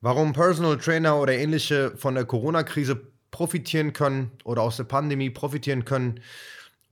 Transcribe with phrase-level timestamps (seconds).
[0.00, 3.00] Warum Personal Trainer oder ähnliche von der Corona-Krise
[3.30, 6.20] profitieren können oder aus der Pandemie profitieren können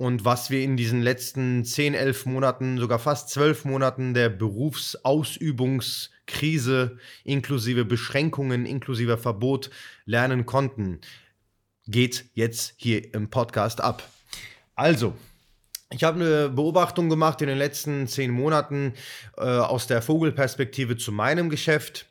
[0.00, 6.96] und was wir in diesen letzten 10, 11 Monaten, sogar fast 12 Monaten der Berufsausübungskrise
[7.24, 9.68] inklusive Beschränkungen, inklusive Verbot
[10.06, 11.02] lernen konnten,
[11.86, 14.08] geht jetzt hier im Podcast ab.
[14.74, 15.12] Also,
[15.92, 18.94] ich habe eine Beobachtung gemacht in den letzten zehn Monaten
[19.36, 22.06] äh, aus der Vogelperspektive zu meinem Geschäft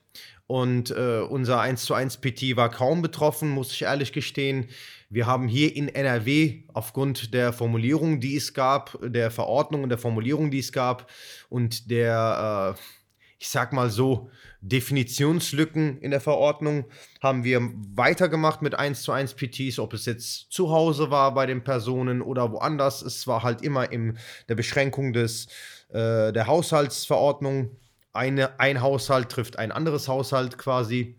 [0.47, 4.67] und äh, unser 1 zu 1 PT war kaum betroffen, muss ich ehrlich gestehen.
[5.09, 9.97] Wir haben hier in NRW aufgrund der Formulierung, die es gab, der Verordnung und der
[9.97, 11.09] Formulierung, die es gab
[11.49, 12.98] und der, äh,
[13.39, 14.29] ich sag mal so,
[14.61, 16.85] Definitionslücken in der Verordnung,
[17.21, 17.61] haben wir
[17.95, 22.21] weitergemacht mit 1 zu 1 PTs, ob es jetzt zu Hause war bei den Personen
[22.21, 23.01] oder woanders.
[23.01, 24.17] Es war halt immer in
[24.49, 25.47] der Beschränkung des,
[25.87, 27.77] äh, der Haushaltsverordnung
[28.11, 31.15] eine, ein Haushalt trifft ein anderes Haushalt quasi.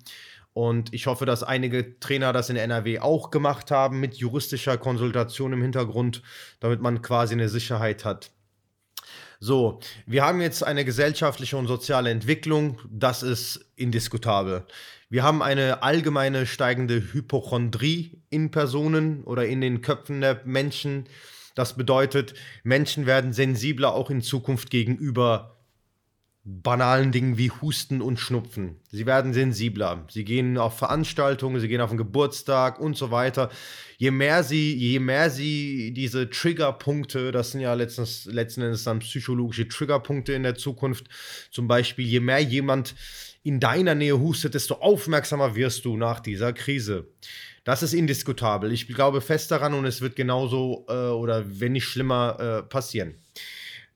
[0.53, 5.53] Und ich hoffe, dass einige Trainer das in NRW auch gemacht haben mit juristischer Konsultation
[5.53, 6.23] im Hintergrund,
[6.59, 8.31] damit man quasi eine Sicherheit hat.
[9.43, 14.67] So, wir haben jetzt eine gesellschaftliche und soziale Entwicklung, das ist indiskutabel.
[15.09, 21.07] Wir haben eine allgemeine steigende Hypochondrie in Personen oder in den Köpfen der Menschen.
[21.55, 25.60] Das bedeutet, Menschen werden sensibler auch in Zukunft gegenüber
[26.63, 28.77] banalen Dingen wie Husten und Schnupfen.
[28.91, 30.05] Sie werden sensibler.
[30.11, 33.51] Sie gehen auf Veranstaltungen, sie gehen auf einen Geburtstag und so weiter.
[33.99, 38.99] Je mehr sie, je mehr sie diese Triggerpunkte, das sind ja letztens, letzten Endes dann
[38.99, 41.07] psychologische Triggerpunkte in der Zukunft,
[41.51, 42.95] zum Beispiel, je mehr jemand
[43.43, 47.07] in deiner Nähe hustet, desto aufmerksamer wirst du nach dieser Krise.
[47.65, 48.73] Das ist indiskutabel.
[48.73, 53.15] Ich glaube fest daran und es wird genauso äh, oder wenn nicht schlimmer äh, passieren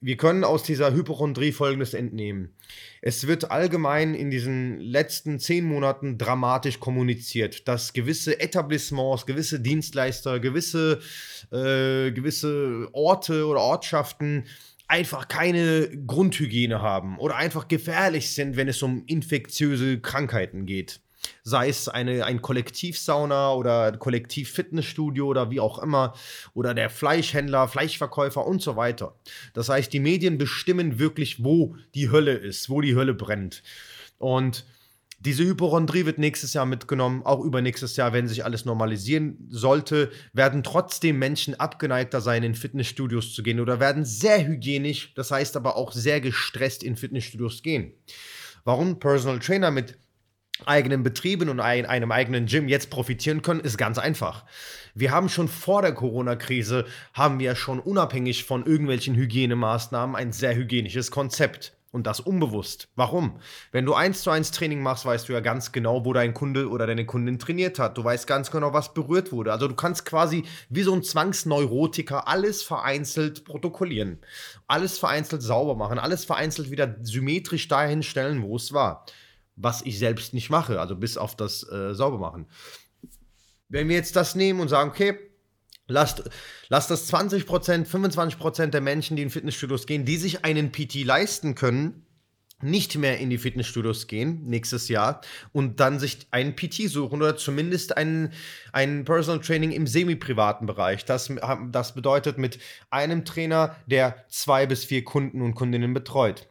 [0.04, 2.54] wir können aus dieser Hypochondrie Folgendes entnehmen.
[3.00, 10.40] Es wird allgemein in diesen letzten zehn Monaten dramatisch kommuniziert, dass gewisse Etablissements, gewisse Dienstleister,
[10.40, 11.00] gewisse,
[11.50, 14.44] äh, gewisse Orte oder Ortschaften
[14.88, 21.00] einfach keine Grundhygiene haben oder einfach gefährlich sind, wenn es um infektiöse Krankheiten geht
[21.42, 26.14] sei es eine, ein Kollektivsauna oder Kollektiv-Fitnessstudio oder wie auch immer,
[26.54, 29.14] oder der Fleischhändler, Fleischverkäufer und so weiter.
[29.52, 33.62] Das heißt, die Medien bestimmen wirklich, wo die Hölle ist, wo die Hölle brennt.
[34.18, 34.64] Und
[35.24, 40.62] diese Hypochondrie wird nächstes Jahr mitgenommen, auch übernächstes Jahr, wenn sich alles normalisieren sollte, werden
[40.62, 45.76] trotzdem Menschen abgeneigter sein, in Fitnessstudios zu gehen oder werden sehr hygienisch, das heißt aber
[45.76, 47.94] auch sehr gestresst in Fitnessstudios gehen.
[48.64, 49.96] Warum Personal Trainer mit
[50.66, 54.44] eigenen Betrieben und ein, einem eigenen Gym jetzt profitieren können, ist ganz einfach.
[54.94, 60.54] Wir haben schon vor der Corona-Krise, haben wir schon unabhängig von irgendwelchen Hygienemaßnahmen ein sehr
[60.54, 61.72] hygienisches Konzept.
[61.90, 62.88] Und das unbewusst.
[62.96, 63.38] Warum?
[63.70, 66.68] Wenn du eins zu eins Training machst, weißt du ja ganz genau, wo dein Kunde
[66.68, 67.96] oder deine Kundin trainiert hat.
[67.96, 69.52] Du weißt ganz genau, was berührt wurde.
[69.52, 74.18] Also du kannst quasi wie so ein Zwangsneurotiker alles vereinzelt protokollieren.
[74.66, 76.00] Alles vereinzelt sauber machen.
[76.00, 79.06] Alles vereinzelt wieder symmetrisch dahin stellen, wo es war
[79.56, 82.46] was ich selbst nicht mache, also bis auf das äh, Saubermachen.
[83.68, 85.18] Wenn wir jetzt das nehmen und sagen, okay,
[85.86, 86.22] lasst,
[86.68, 91.54] lasst das 20%, 25% der Menschen, die in Fitnessstudios gehen, die sich einen PT leisten
[91.54, 92.04] können,
[92.64, 95.20] nicht mehr in die Fitnessstudios gehen nächstes Jahr
[95.52, 98.30] und dann sich einen PT suchen oder zumindest einen
[99.04, 101.04] Personal Training im semi-privaten Bereich.
[101.04, 101.30] Das,
[101.70, 102.58] das bedeutet mit
[102.90, 106.48] einem Trainer, der zwei bis vier Kunden und Kundinnen betreut.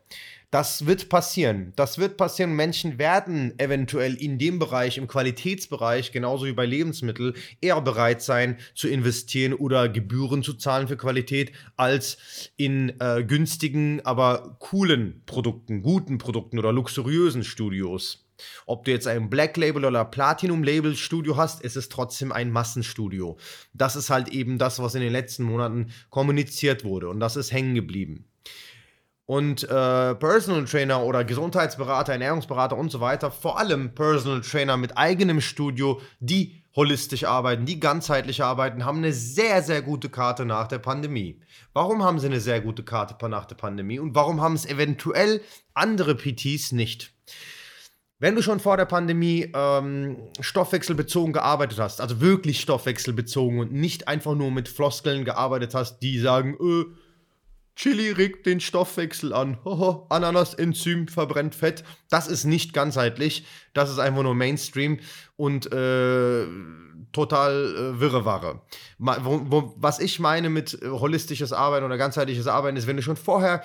[0.54, 1.74] Das wird passieren.
[1.76, 2.54] Das wird passieren.
[2.54, 8.60] Menschen werden eventuell in dem Bereich, im Qualitätsbereich, genauso wie bei Lebensmitteln, eher bereit sein
[8.76, 15.82] zu investieren oder Gebühren zu zahlen für Qualität, als in äh, günstigen, aber coolen Produkten,
[15.82, 18.28] guten Produkten oder luxuriösen Studios.
[18.68, 22.52] Ob du jetzt ein Black Label oder Platinum Label Studio hast, ist es trotzdem ein
[22.52, 23.40] Massenstudio.
[23.74, 27.52] Das ist halt eben das, was in den letzten Monaten kommuniziert wurde und das ist
[27.52, 28.28] hängen geblieben.
[29.26, 34.98] Und äh, Personal Trainer oder Gesundheitsberater, Ernährungsberater und so weiter, vor allem Personal Trainer mit
[34.98, 40.68] eigenem Studio, die holistisch arbeiten, die ganzheitlich arbeiten, haben eine sehr, sehr gute Karte nach
[40.68, 41.40] der Pandemie.
[41.74, 45.42] Warum haben sie eine sehr gute Karte nach der Pandemie und warum haben es eventuell
[45.74, 47.14] andere PTs nicht?
[48.20, 54.08] Wenn du schon vor der Pandemie ähm, stoffwechselbezogen gearbeitet hast, also wirklich stoffwechselbezogen und nicht
[54.08, 56.86] einfach nur mit Floskeln gearbeitet hast, die sagen, äh,
[57.76, 59.58] Chili regt den Stoffwechsel an.
[59.66, 61.84] Hoho, Ananas-Enzym verbrennt Fett.
[62.10, 63.46] Das ist nicht ganzheitlich.
[63.74, 65.00] Das ist einfach nur Mainstream
[65.36, 66.46] und äh,
[67.12, 68.00] total äh,
[69.50, 73.18] wo, was ich meine mit äh, holistisches Arbeiten oder ganzheitliches Arbeiten ist, wenn du schon
[73.18, 73.64] vorher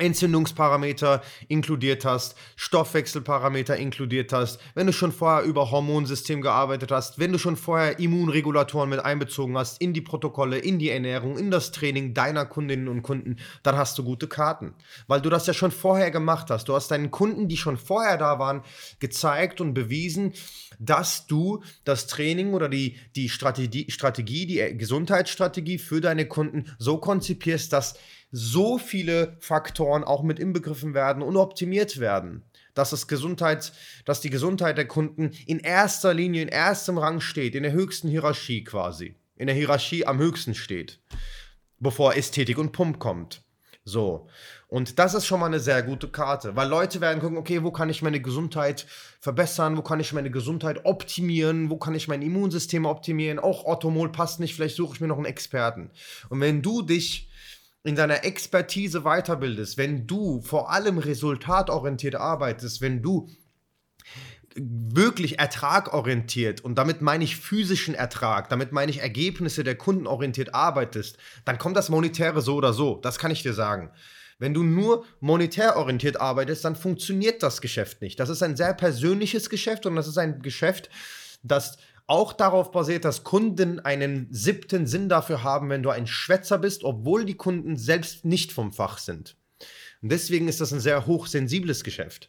[0.00, 7.32] Entzündungsparameter inkludiert hast, Stoffwechselparameter inkludiert hast, wenn du schon vorher über Hormonsystem gearbeitet hast, wenn
[7.32, 11.72] du schon vorher Immunregulatoren mit einbezogen hast in die Protokolle, in die Ernährung, in das
[11.72, 14.74] Training deiner Kundinnen und Kunden, dann hast du gute Karten,
[15.06, 16.68] weil du das ja schon vorher gemacht hast.
[16.68, 18.62] Du hast deinen Kunden, die schon vorher da waren,
[18.98, 20.32] gezeigt und bewiesen,
[20.78, 26.98] dass du das Training oder die, die Strategie, Strategie, die Gesundheitsstrategie für deine Kunden so
[26.98, 27.94] konzipierst, dass
[28.30, 32.44] so viele Faktoren auch mit inbegriffen werden und optimiert werden.
[32.74, 33.72] Dass, das Gesundheit,
[34.04, 38.08] dass die Gesundheit der Kunden in erster Linie, in erstem Rang steht, in der höchsten
[38.08, 39.16] Hierarchie quasi.
[39.36, 41.00] In der Hierarchie am höchsten steht,
[41.78, 43.42] bevor Ästhetik und Pump kommt.
[43.84, 44.28] So.
[44.68, 47.72] Und das ist schon mal eine sehr gute Karte, weil Leute werden gucken, okay, wo
[47.72, 48.86] kann ich meine Gesundheit
[49.18, 54.12] verbessern, wo kann ich meine Gesundheit optimieren, wo kann ich mein Immunsystem optimieren, auch Orthomol
[54.12, 55.90] passt nicht, vielleicht suche ich mir noch einen Experten.
[56.28, 57.29] Und wenn du dich
[57.82, 63.28] in deiner Expertise weiterbildest, wenn du vor allem resultatorientiert arbeitest, wenn du
[64.56, 70.54] wirklich ertragorientiert und damit meine ich physischen Ertrag, damit meine ich Ergebnisse der Kunden orientiert
[70.54, 72.96] arbeitest, dann kommt das Monetäre so oder so.
[72.96, 73.90] Das kann ich dir sagen.
[74.38, 78.18] Wenn du nur monetär orientiert arbeitest, dann funktioniert das Geschäft nicht.
[78.18, 80.90] Das ist ein sehr persönliches Geschäft und das ist ein Geschäft,
[81.42, 81.76] das
[82.10, 86.82] auch darauf basiert, dass Kunden einen siebten Sinn dafür haben, wenn du ein Schwätzer bist,
[86.82, 89.36] obwohl die Kunden selbst nicht vom Fach sind.
[90.02, 92.28] Und deswegen ist das ein sehr hochsensibles Geschäft.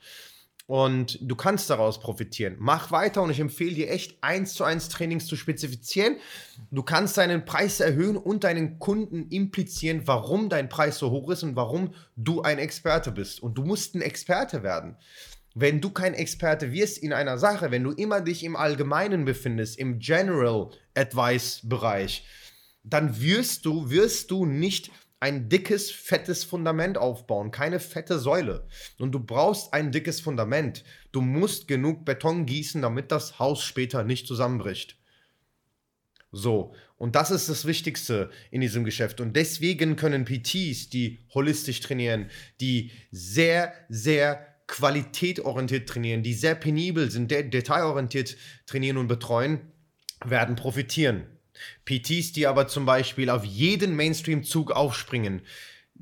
[0.67, 2.57] Und du kannst daraus profitieren.
[2.59, 6.17] Mach weiter und ich empfehle dir echt eins zu eins Trainings zu spezifizieren.
[6.69, 11.43] Du kannst deinen Preis erhöhen und deinen Kunden implizieren, warum dein Preis so hoch ist
[11.43, 13.41] und warum du ein Experte bist.
[13.41, 14.95] Und du musst ein Experte werden.
[15.53, 19.77] Wenn du kein Experte wirst in einer Sache, wenn du immer dich im Allgemeinen befindest,
[19.77, 22.25] im General Advice Bereich,
[22.83, 28.67] dann wirst du, wirst du nicht ein dickes, fettes Fundament aufbauen, keine fette Säule.
[28.97, 30.83] Und du brauchst ein dickes Fundament.
[31.11, 34.97] Du musst genug Beton gießen, damit das Haus später nicht zusammenbricht.
[36.31, 39.21] So, und das ist das Wichtigste in diesem Geschäft.
[39.21, 47.11] Und deswegen können PTs, die holistisch trainieren, die sehr, sehr qualitätorientiert trainieren, die sehr penibel
[47.11, 49.59] sind, de detailorientiert trainieren und betreuen,
[50.25, 51.25] werden profitieren.
[51.85, 55.41] PTs, die aber zum Beispiel auf jeden Mainstream-Zug aufspringen,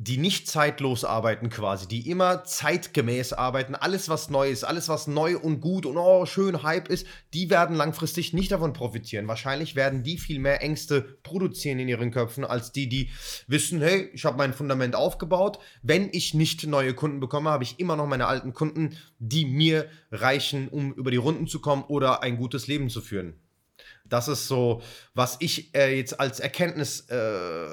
[0.01, 5.07] die nicht zeitlos arbeiten quasi, die immer zeitgemäß arbeiten, alles was neu ist, alles was
[5.07, 9.27] neu und gut und oh, schön Hype ist, die werden langfristig nicht davon profitieren.
[9.27, 13.09] Wahrscheinlich werden die viel mehr Ängste produzieren in ihren Köpfen als die, die
[13.47, 17.77] wissen, hey, ich habe mein Fundament aufgebaut, wenn ich nicht neue Kunden bekomme, habe ich
[17.77, 22.23] immer noch meine alten Kunden, die mir reichen, um über die Runden zu kommen oder
[22.23, 23.33] ein gutes Leben zu führen.
[24.05, 24.81] Das ist so,
[25.13, 27.67] was ich äh, jetzt als Erkenntnis äh,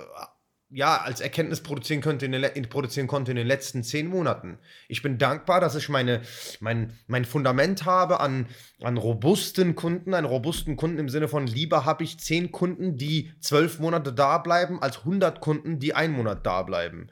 [0.69, 4.59] ja, als Erkenntnis produzieren, könnte in den, produzieren konnte in den letzten zehn Monaten.
[4.89, 6.23] Ich bin dankbar, dass ich meine,
[6.61, 8.47] mein, mein Fundament habe an,
[8.83, 13.33] an robusten Kunden, einen robusten Kunden im Sinne von lieber habe ich zehn Kunden, die
[13.41, 17.11] zwölf Monate da bleiben, als 100 Kunden, die einen Monat da bleiben.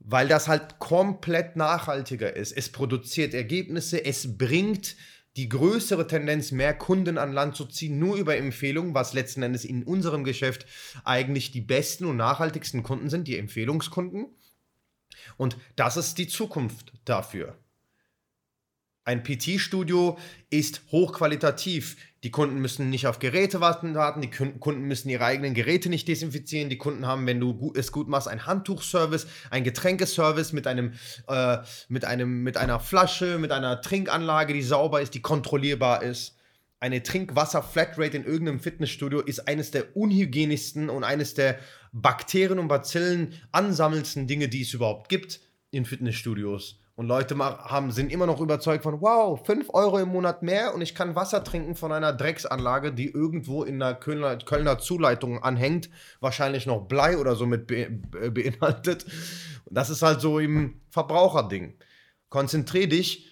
[0.00, 2.52] Weil das halt komplett nachhaltiger ist.
[2.52, 4.96] Es produziert Ergebnisse, es bringt
[5.36, 9.64] die größere Tendenz, mehr Kunden an Land zu ziehen, nur über Empfehlungen, was letzten Endes
[9.64, 10.66] in unserem Geschäft
[11.04, 14.26] eigentlich die besten und nachhaltigsten Kunden sind, die Empfehlungskunden.
[15.36, 17.56] Und das ist die Zukunft dafür.
[19.04, 20.18] Ein PT-Studio
[20.50, 21.96] ist hochqualitativ.
[22.22, 26.68] Die Kunden müssen nicht auf Geräte warten, die Kunden müssen ihre eigenen Geräte nicht desinfizieren.
[26.68, 30.92] Die Kunden haben, wenn du es gut machst, einen Handtuchservice, einen Getränkeservice mit einem,
[31.28, 36.36] äh, mit einem, mit einer Flasche, mit einer Trinkanlage, die sauber ist, die kontrollierbar ist.
[36.78, 41.58] Eine Trinkwasser-Flatrate in irgendeinem Fitnessstudio ist eines der unhygienischsten und eines der
[41.92, 45.40] Bakterien und Bazillen ansammelndsten Dinge, die es überhaupt gibt
[45.70, 46.80] in Fitnessstudios.
[46.96, 50.82] Und Leute haben, sind immer noch überzeugt von, wow, 5 Euro im Monat mehr und
[50.82, 55.88] ich kann Wasser trinken von einer Drecksanlage, die irgendwo in der Kölner, Kölner Zuleitung anhängt,
[56.20, 57.88] wahrscheinlich noch Blei oder so mit be,
[58.30, 59.06] beinhaltet.
[59.70, 61.74] Das ist halt so im Verbraucherding.
[62.28, 63.30] Konzentrier dich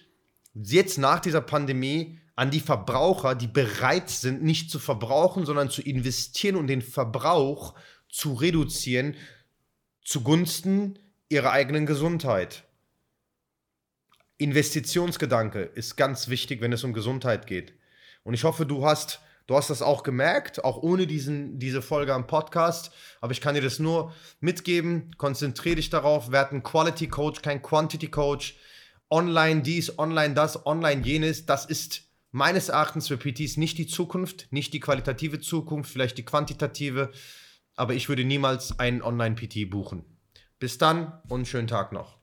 [0.55, 5.81] jetzt nach dieser Pandemie an die Verbraucher, die bereit sind, nicht zu verbrauchen, sondern zu
[5.81, 7.75] investieren und den Verbrauch
[8.07, 9.15] zu reduzieren
[10.03, 10.97] zugunsten
[11.27, 12.63] ihrer eigenen Gesundheit.
[14.39, 17.73] Investitionsgedanke ist ganz wichtig, wenn es um Gesundheit geht.
[18.23, 22.13] Und ich hoffe, du hast, du hast das auch gemerkt, auch ohne diesen, diese Folge
[22.13, 22.91] am Podcast.
[23.19, 25.11] Aber ich kann dir das nur mitgeben.
[25.17, 26.31] Konzentriere dich darauf.
[26.31, 28.55] Werd ein Quality Coach, kein Quantity Coach.
[29.09, 31.45] Online dies, online das, online jenes.
[31.45, 36.25] Das ist meines Erachtens für PTs nicht die Zukunft, nicht die qualitative Zukunft, vielleicht die
[36.25, 37.11] quantitative.
[37.75, 40.05] Aber ich würde niemals einen Online-PT buchen.
[40.59, 42.19] Bis dann und schönen Tag noch.